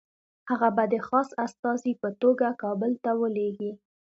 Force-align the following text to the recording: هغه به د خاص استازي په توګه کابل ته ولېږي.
هغه 0.49 0.69
به 0.75 0.83
د 0.93 0.95
خاص 1.07 1.29
استازي 1.45 1.93
په 2.01 2.09
توګه 2.21 2.47
کابل 2.63 2.91
ته 3.03 3.11
ولېږي. 3.21 3.71